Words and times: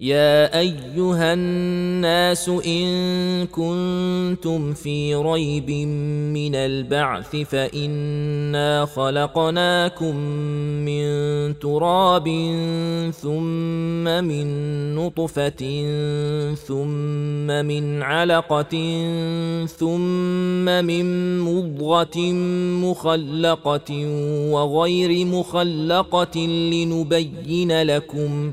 يا 0.00 0.58
أيها 0.58 1.32
الناس 1.32 2.48
إن 2.48 3.46
كنتم 3.46 4.72
في 4.72 5.14
ريب 5.14 5.70
من 6.32 6.54
البعث 6.54 7.36
فإنا 7.36 8.86
خلقناكم 8.86 10.16
من 10.84 11.04
تراب 11.58 12.28
ثم 13.20 14.04
من 14.04 14.46
نطفة 14.94 15.62
ثم 16.54 17.46
من 17.46 18.02
علقة 18.02 18.74
ثم 19.66 20.64
من 20.64 21.38
مضغة 21.40 22.20
مخلقة 22.88 24.06
وغير 24.50 25.26
مخلقة 25.26 26.38
لنبين 26.46 27.82
لكم 27.82 28.52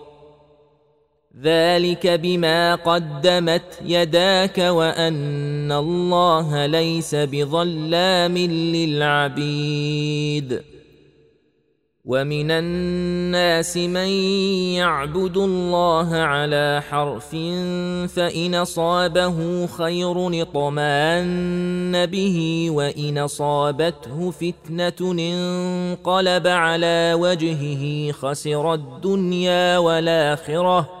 ذلك 1.39 2.07
بما 2.07 2.75
قدمت 2.75 3.79
يداك 3.85 4.57
وان 4.57 5.71
الله 5.71 6.65
ليس 6.65 7.15
بظلام 7.15 8.37
للعبيد 8.75 10.61
ومن 12.05 12.51
الناس 12.51 13.77
من 13.77 14.07
يعبد 14.75 15.37
الله 15.37 16.15
على 16.15 16.81
حرف 16.89 17.29
فان 18.15 18.55
اصابه 18.55 19.67
خير 19.67 20.41
اطمان 20.41 22.05
به 22.05 22.67
وان 22.71 23.17
اصابته 23.17 24.31
فتنه 24.31 25.11
انقلب 25.11 26.47
على 26.47 27.13
وجهه 27.19 28.11
خسر 28.11 28.73
الدنيا 28.73 29.77
والاخره 29.77 31.00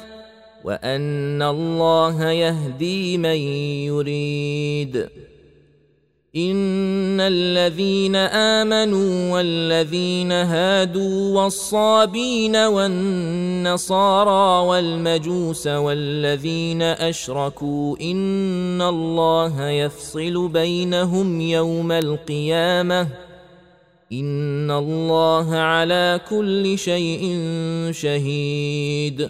وأن 0.63 1.41
الله 1.41 2.31
يهدي 2.31 3.17
من 3.17 3.37
يريد. 3.87 5.07
إن 6.35 7.19
الذين 7.19 8.15
آمنوا 8.15 9.33
والذين 9.33 10.31
هادوا 10.31 11.41
والصابين 11.41 12.55
والنصارى 12.55 14.67
والمجوس 14.67 15.67
والذين 15.67 16.81
أشركوا 16.81 17.97
إن 18.01 18.81
الله 18.81 19.69
يفصل 19.69 20.47
بينهم 20.47 21.41
يوم 21.41 21.91
القيامة. 21.91 23.07
إن 24.13 24.71
الله 24.71 25.55
على 25.55 26.19
كل 26.29 26.77
شيء 26.77 27.39
شهيد. 27.91 29.29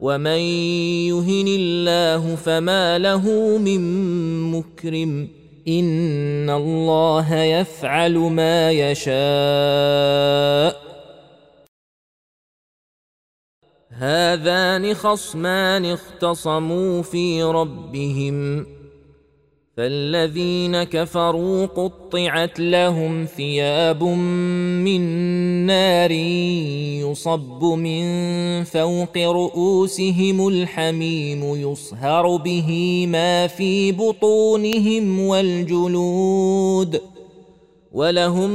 ومن 0.00 0.40
يهن 1.10 1.48
الله 1.48 2.36
فما 2.36 2.98
له 2.98 3.58
من 3.58 3.80
مكرم 4.52 5.28
ان 5.68 6.50
الله 6.50 7.34
يفعل 7.34 8.18
ما 8.18 8.72
يشاء 8.72 9.08
هذان 13.88 14.94
خصمان 14.94 15.84
اختصموا 15.84 17.02
في 17.02 17.42
ربهم 17.42 18.66
فالذين 19.78 20.82
كفروا 20.82 21.66
قطعت 21.66 22.60
لهم 22.60 23.24
ثياب 23.36 24.04
من 24.04 25.00
نار 25.66 26.10
يصب 27.10 27.64
من 27.64 28.04
فوق 28.64 29.16
رؤوسهم 29.16 30.48
الحميم 30.48 31.54
يصهر 31.54 32.36
به 32.36 33.06
ما 33.08 33.46
في 33.46 33.92
بطونهم 33.92 35.20
والجلود 35.20 37.00
ولهم 37.92 38.50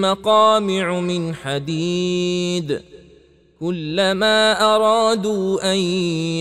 مقامع 0.00 1.00
من 1.00 1.34
حديد 1.34 2.93
كلما 3.64 4.52
أرادوا 4.74 5.72
أن 5.72 5.78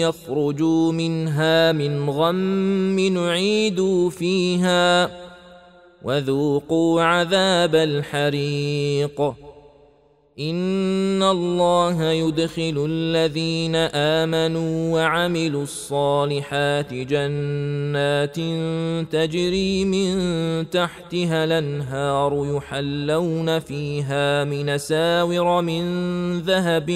يخرجوا 0.03 0.91
منها 0.91 1.71
من 1.71 2.09
غم 2.09 2.99
نعيدوا 2.99 4.09
فيها 4.09 5.09
وذوقوا 6.03 7.01
عذاب 7.01 7.75
الحريق. 7.75 9.33
ان 10.39 11.23
الله 11.23 12.11
يدخل 12.11 12.85
الذين 12.89 13.75
امنوا 13.75 14.93
وعملوا 14.93 15.63
الصالحات 15.63 16.93
جنات 16.93 18.35
تجري 19.13 19.85
من 19.85 20.69
تحتها 20.69 21.43
الانهار 21.43 22.55
يحلون 22.57 23.59
فيها 23.59 24.43
من 24.43 24.77
ساور 24.77 25.61
من 25.61 25.83
ذهب 26.39 26.89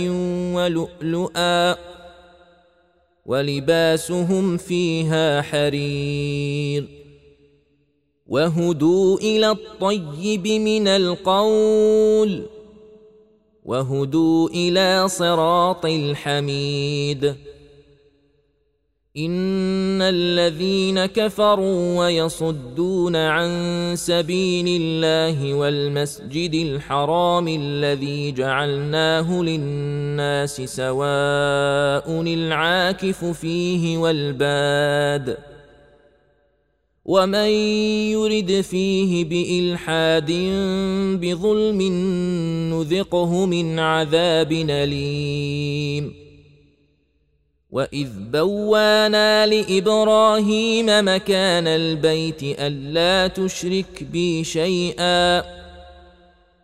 ولؤلؤا 0.56 1.75
ولباسهم 3.25 4.57
فيها 4.57 5.42
حرير 5.42 6.88
وهدوا 8.28 9.18
إلى 9.18 9.51
الطيب 9.51 10.48
من 10.48 10.88
القول 10.88 12.56
وهدوا 13.68 14.50
إلى 14.50 15.08
صراط 15.08 15.86
الحميد. 15.86 17.36
إن 19.18 20.02
الذين 20.02 21.06
كفروا 21.06 22.00
ويصدون 22.00 23.16
عن 23.16 23.50
سبيل 23.96 24.81
الله 24.81 25.54
والمسجد 25.54 26.54
الحرام 26.54 27.48
الذي 27.48 28.31
جعلناه 28.31 29.42
للناس 29.42 30.62
سواء 30.62 32.22
العاكف 32.22 33.25
فيه 33.25 33.98
والباد 33.98 35.38
ومن 37.07 37.50
يرد 38.12 38.62
فيه 38.62 39.25
بإلحاد 39.25 40.31
بظلم 41.21 41.81
نذقه 42.74 43.45
من 43.45 43.80
عذاب 43.80 44.51
أليم. 44.51 46.13
وإذ 47.71 48.09
بوانا 48.33 49.45
لإبراهيم 49.45 50.86
مكان 50.86 51.68
البيت 51.68 52.44
ألا 52.44 53.27
تشرك 53.27 54.04
بي 54.12 54.44
شيئا 54.44 55.56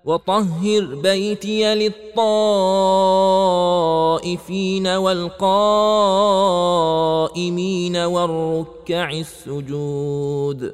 وطهر 0.05 0.95
بيتي 0.95 1.75
للطائفين 1.75 2.07
والقائمين 4.87 5.57
والركع 7.97 9.11
السجود 9.11 10.73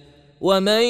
ومن 0.41 0.81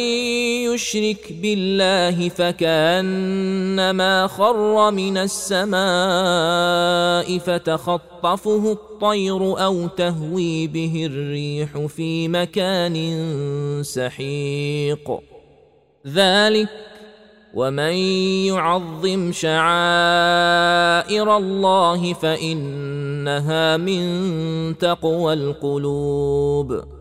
يشرك 0.71 1.33
بالله 1.41 2.29
فكانما 2.29 4.27
خر 4.27 4.91
من 4.91 5.17
السماء 5.17 5.77
فتخطفه 7.37 8.71
الطير 8.71 9.65
أو 9.65 9.87
تهوي 9.87 10.67
به 10.67 11.05
الريح 11.11 11.77
في 11.85 12.27
مكان 12.27 12.95
سحيق. 13.83 15.19
ذلك 16.07 16.69
ومن 17.53 17.93
يعظم 18.47 19.31
شعائر 19.31 19.67
الله 21.37 22.13
فان 22.13 22.91
انها 23.21 23.77
من 23.77 24.77
تقوى 24.77 25.33
القلوب. 25.33 27.00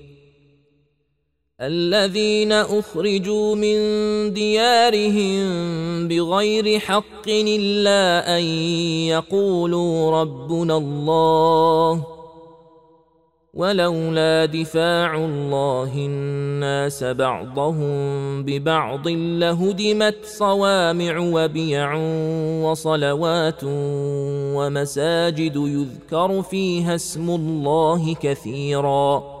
الذين 1.61 2.51
أخرجوا 2.51 3.55
من 3.55 3.77
ديارهم 4.33 5.47
بغير 6.07 6.79
حق 6.79 7.27
إلا 7.27 8.37
أن 8.37 8.43
يقولوا 9.13 10.21
ربنا 10.21 10.77
الله 10.77 12.05
ولولا 13.53 14.45
دفاع 14.45 15.15
الله 15.15 15.93
الناس 15.95 17.03
بعضهم 17.03 18.43
ببعض 18.43 19.07
لهدمت 19.07 20.17
صوامع 20.23 21.19
وبيع 21.19 21.95
وصلوات 22.63 23.59
ومساجد 24.55 25.55
يذكر 25.55 26.41
فيها 26.41 26.95
اسم 26.95 27.29
الله 27.29 28.15
كثيرا 28.21 29.40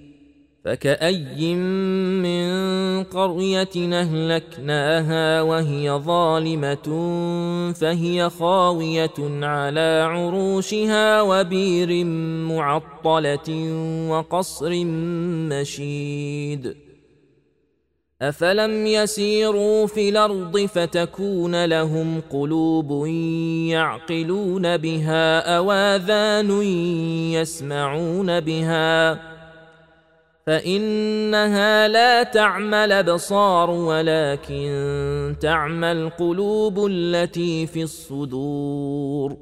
فكأي 0.65 1.55
من 1.55 2.51
قرية 3.03 3.75
أهلكناها 3.75 5.41
وهي 5.41 5.91
ظالمة 5.91 6.87
فهي 7.71 8.29
خاوية 8.29 9.19
على 9.41 10.07
عروشها 10.11 11.21
وبير 11.21 12.05
معطلة 12.45 13.49
وقصر 14.09 14.85
مشيد 15.49 16.75
أفلم 18.21 18.85
يسيروا 18.87 19.87
في 19.87 20.09
الأرض 20.09 20.59
فتكون 20.59 21.65
لهم 21.65 22.21
قلوب 22.29 23.07
يعقلون 23.67 24.77
بها 24.77 25.57
أواذان 25.57 26.61
يسمعون 27.31 28.39
بها 28.39 29.30
فإنها 30.47 31.87
لا 31.87 32.23
تعمى 32.23 32.85
الابصار 32.85 33.69
ولكن 33.69 35.35
تعمى 35.41 35.91
القلوب 35.91 36.85
التي 36.85 37.67
في 37.67 37.83
الصدور. 37.83 39.37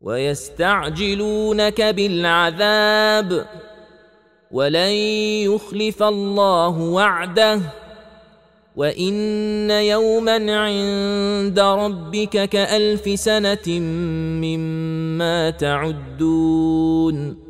ويستعجلونك 0.00 1.82
بالعذاب 1.82 3.46
ولن 4.50 4.92
يخلف 5.44 6.02
الله 6.02 6.80
وعده. 6.80 7.60
وإن 8.76 9.70
يوما 9.70 10.58
عند 10.58 11.60
ربك 11.60 12.48
كألف 12.48 13.20
سنة 13.20 13.80
مما 14.40 15.50
تعدون. 15.50 17.49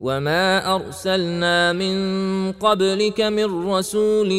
وما 0.00 0.74
ارسلنا 0.74 1.72
من 1.72 2.52
قبلك 2.52 3.20
من 3.20 3.68
رسول 3.68 4.32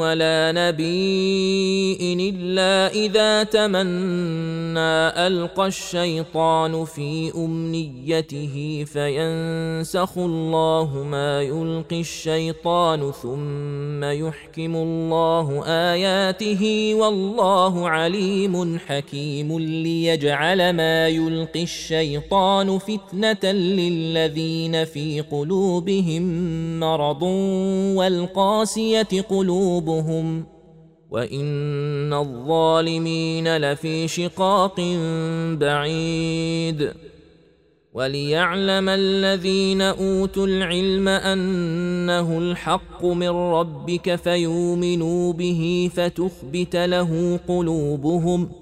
ولا 0.00 0.52
نبي 0.56 1.98
الا 2.00 2.88
اذا 2.88 3.42
تمنى 3.42 5.26
القى 5.26 5.66
الشيطان 5.66 6.84
في 6.84 7.32
امنيته 7.36 8.84
فينسخ 8.92 10.18
الله 10.18 11.04
ما 11.10 11.42
يلقي 11.42 12.00
الشيطان 12.00 13.12
ثم 13.22 14.04
يحكم 14.04 14.76
الله 14.76 15.64
اياته 15.66 16.94
والله 16.94 17.88
عليم 17.88 18.78
حكيم 18.78 19.58
ليجعل 19.58 20.72
ما 20.72 21.08
يلقي 21.08 21.62
الشيطان 21.62 22.78
فتنه 22.78 23.52
للذين 23.52 24.61
الذين 24.62 24.84
في 24.84 25.20
قلوبهم 25.20 26.22
مرض 26.80 27.22
والقاسية 27.96 29.20
قلوبهم 29.28 30.44
وإن 31.10 32.12
الظالمين 32.12 33.56
لفي 33.56 34.08
شقاق 34.08 34.80
بعيد 35.60 36.92
وليعلم 37.94 38.88
الذين 38.88 39.82
أوتوا 39.82 40.46
العلم 40.46 41.08
أنه 41.08 42.38
الحق 42.38 43.04
من 43.04 43.28
ربك 43.28 44.14
فيؤمنوا 44.14 45.32
به 45.32 45.90
فتخبت 45.94 46.76
له 46.76 47.40
قلوبهم 47.48 48.61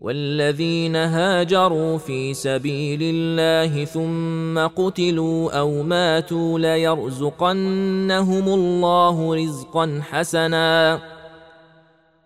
والذين 0.00 0.96
هاجروا 0.96 1.98
في 1.98 2.34
سبيل 2.34 2.98
الله 3.02 3.84
ثم 3.84 4.58
قتلوا 4.58 5.58
أو 5.58 5.82
ماتوا 5.82 6.58
ليرزقنهم 6.58 8.48
الله 8.48 9.34
رزقا 9.34 10.00
حسنا. 10.10 11.00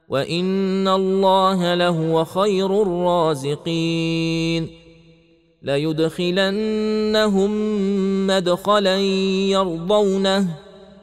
وإن 0.09 0.88
الله 0.88 1.74
لهو 1.74 2.24
خير 2.24 2.83
الرازقين. 2.83 4.68
ليدخلنهم 5.62 7.50
مدخلا 8.26 8.96
يرضونه 9.50 10.46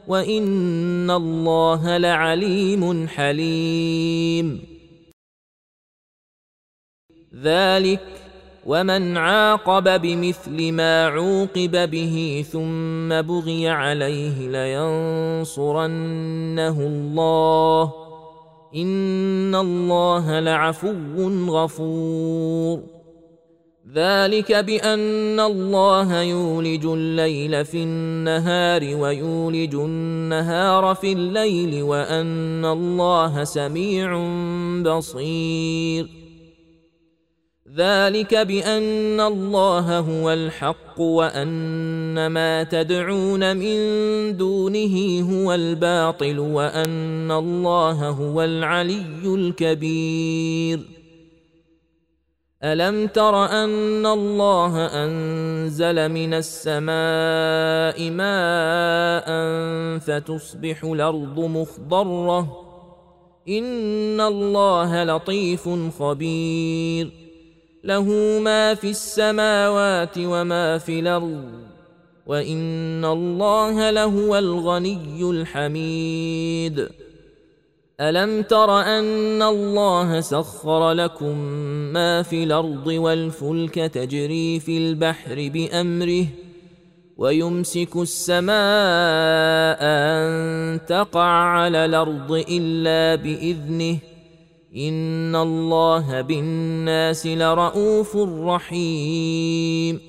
وإن 0.08 1.10
الله 1.10 1.96
لعليم 1.96 3.08
حليم. 3.08 4.67
ذلك 7.42 8.00
ومن 8.66 9.16
عاقب 9.16 10.00
بمثل 10.00 10.72
ما 10.72 11.06
عوقب 11.06 11.90
به 11.90 12.44
ثم 12.52 13.22
بغي 13.22 13.68
عليه 13.68 14.48
لينصرنه 15.44 15.86
الله 16.80 17.92
إن 18.74 19.54
الله 19.54 20.40
لعفو 20.40 20.94
غفور. 21.48 22.80
ذلك 23.94 24.52
بأن 24.52 25.40
الله 25.40 26.22
يولج 26.22 26.86
الليل 26.86 27.64
في 27.64 27.82
النهار 27.82 28.82
ويولج 28.96 29.74
النهار 29.74 30.94
في 30.94 31.12
الليل 31.12 31.82
وأن 31.82 32.64
الله 32.64 33.44
سميع 33.44 34.18
بصير. 34.82 36.27
ذلك 37.76 38.34
بأن 38.34 39.20
الله 39.20 39.98
هو 39.98 40.32
الحق 40.32 41.00
وأن 41.00 42.26
ما 42.26 42.62
تدعون 42.62 43.56
من 43.56 43.76
دونه 44.36 45.20
هو 45.32 45.54
الباطل 45.54 46.38
وأن 46.38 47.30
الله 47.30 48.08
هو 48.08 48.42
العلي 48.42 49.24
الكبير. 49.24 50.80
ألم 52.64 53.06
تر 53.06 53.44
أن 53.44 54.06
الله 54.06 54.86
أنزل 55.04 56.08
من 56.08 56.34
السماء 56.34 58.10
ماء 58.10 59.28
فتصبح 59.98 60.84
الأرض 60.84 61.40
مخضرة؟ 61.40 62.64
إن 63.48 64.20
الله 64.20 65.04
لطيف 65.04 65.68
خبير. 65.98 67.27
له 67.88 68.04
ما 68.38 68.74
في 68.74 68.90
السماوات 68.90 70.18
وما 70.18 70.78
في 70.78 71.00
الأرض 71.00 71.44
وإن 72.26 73.04
الله 73.04 73.90
لهو 73.90 74.38
الغني 74.38 75.30
الحميد. 75.30 76.88
ألم 78.00 78.42
تر 78.42 78.80
أن 78.80 79.42
الله 79.42 80.20
سخر 80.20 80.92
لكم 80.92 81.38
ما 81.92 82.22
في 82.22 82.44
الأرض 82.44 82.86
والفلك 82.86 83.74
تجري 83.74 84.60
في 84.60 84.78
البحر 84.78 85.50
بأمره 85.54 86.26
ويمسك 87.16 87.96
السماء 87.96 89.78
أن 89.80 90.80
تقع 90.86 91.28
على 91.28 91.84
الأرض 91.84 92.44
إلا 92.50 93.22
بإذنه 93.22 93.98
ان 94.76 95.36
الله 95.36 96.20
بالناس 96.20 97.26
لرءوف 97.26 98.16
رحيم. 98.16 100.00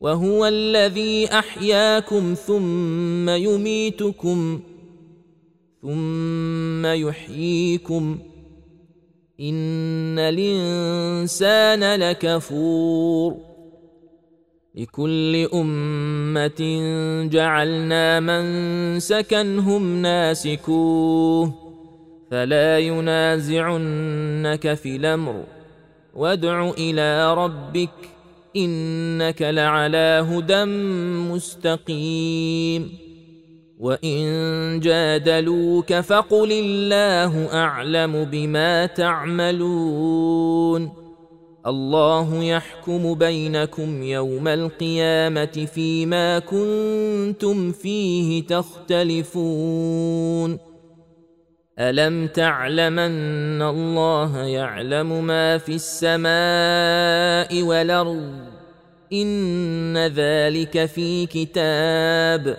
وهو 0.00 0.46
الذي 0.46 1.26
احياكم 1.26 2.34
ثم 2.34 3.28
يميتكم 3.28 4.60
ثم 5.82 6.86
يحييكم 6.86 8.18
ان 9.40 10.18
الانسان 10.18 12.00
لكفور. 12.00 13.36
لكل 14.74 15.48
امه 15.54 16.60
جعلنا 17.32 18.20
من 18.20 19.00
سكنهم 19.00 20.02
ناسكوه. 20.02 21.63
فلا 22.34 22.78
ينازعنك 22.78 24.74
في 24.74 24.96
الأمر. 24.96 25.44
وادع 26.14 26.70
إلى 26.78 27.34
ربك 27.34 27.90
إنك 28.56 29.42
لعلى 29.42 30.26
هدى 30.30 30.64
مستقيم. 31.32 32.92
وإن 33.78 34.80
جادلوك 34.80 35.94
فقل 35.94 36.52
الله 36.52 37.52
أعلم 37.52 38.24
بما 38.24 38.86
تعملون. 38.86 40.92
الله 41.66 42.44
يحكم 42.44 43.14
بينكم 43.14 44.02
يوم 44.02 44.48
القيامة 44.48 45.66
فيما 45.74 46.38
كنتم 46.38 47.72
فيه 47.72 48.46
تختلفون. 48.46 50.58
الم 51.78 52.26
تعلم 52.26 52.98
ان 52.98 53.62
الله 53.62 54.38
يعلم 54.38 55.24
ما 55.24 55.58
في 55.58 55.74
السماء 55.74 57.62
والارض؟ 57.62 58.32
ان 59.12 59.98
ذلك 60.06 60.86
في 60.86 61.26
كتاب. 61.26 62.56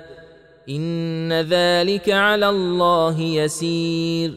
ان 0.70 1.34
ذلك 1.34 2.10
على 2.10 2.50
الله 2.50 3.22
يسير. 3.22 4.34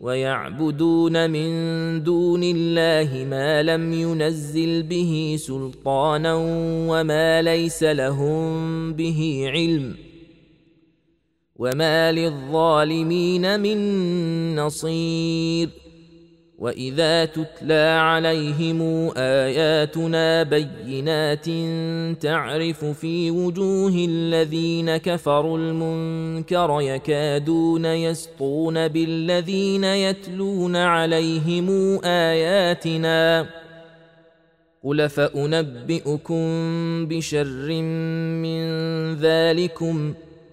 ويعبدون 0.00 1.30
من 1.30 2.02
دون 2.02 2.40
الله 2.42 3.26
ما 3.30 3.62
لم 3.62 3.92
ينزل 3.92 4.82
به 4.82 5.36
سلطانا 5.38 6.34
وما 6.88 7.42
ليس 7.42 7.82
لهم 7.82 8.92
به 8.92 9.44
علم. 9.48 10.05
وما 11.58 12.12
للظالمين 12.12 13.60
من 13.60 13.76
نصير 14.56 15.68
واذا 16.58 17.24
تتلى 17.24 17.98
عليهم 18.00 19.10
اياتنا 19.16 20.42
بينات 20.42 21.46
تعرف 22.22 22.84
في 22.84 23.30
وجوه 23.30 24.06
الذين 24.08 24.96
كفروا 24.96 25.58
المنكر 25.58 26.78
يكادون 26.80 27.84
يسطون 27.84 28.88
بالذين 28.88 29.84
يتلون 29.84 30.76
عليهم 30.76 31.98
اياتنا 32.04 33.46
قل 34.84 35.08
فانبئكم 35.08 36.36
بشر 37.08 37.68
من 38.42 38.64
ذلكم 39.14 40.14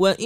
وان 0.00 0.24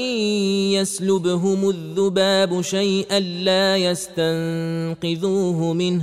يسلبهم 0.78 1.70
الذباب 1.70 2.60
شيئا 2.60 3.20
لا 3.20 3.76
يستنقذوه 3.76 5.72
منه 5.72 6.02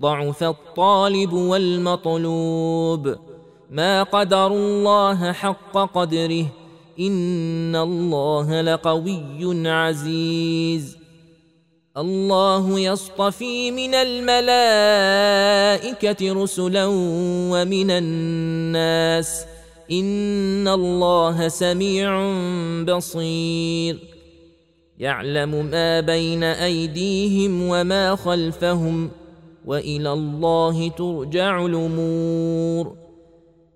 ضعف 0.00 0.42
الطالب 0.42 1.32
والمطلوب 1.32 3.16
ما 3.70 4.02
قدروا 4.02 4.58
الله 4.58 5.32
حق 5.32 5.78
قدره 5.94 6.46
ان 7.00 7.76
الله 7.76 8.60
لقوي 8.60 9.68
عزيز. 9.68 10.98
الله 11.96 12.80
يصطفي 12.80 13.70
من 13.70 13.94
الملائكه 13.94 14.82
رسلا 16.42 16.86
ومن 17.52 17.90
الناس 17.90 19.44
إن 19.90 20.68
الله 20.68 21.48
سميع 21.48 22.32
بصير. 22.84 23.98
يعلم 24.98 25.66
ما 25.66 26.00
بين 26.00 26.42
أيديهم 26.42 27.68
وما 27.68 28.16
خلفهم 28.16 29.10
وإلى 29.64 30.12
الله 30.12 30.88
ترجع 30.88 31.66
الأمور. 31.66 32.96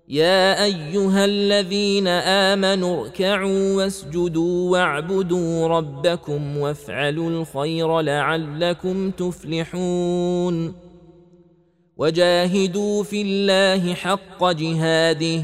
يا 0.09 0.63
أيها 0.63 1.25
الذين 1.25 2.07
آمنوا 2.07 3.03
اركعوا 3.03 3.75
واسجدوا 3.75 4.71
واعبدوا 4.71 5.67
ربكم 5.67 6.57
وافعلوا 6.57 7.29
الخير 7.29 8.01
لعلكم 8.01 9.11
تفلحون. 9.11 10.73
وجاهدوا 11.97 13.03
في 13.03 13.21
الله 13.21 13.93
حق 13.93 14.51
جهاده 14.51 15.43